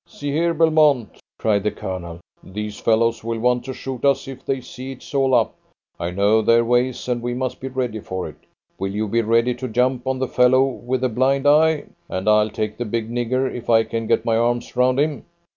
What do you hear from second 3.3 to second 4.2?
want to shoot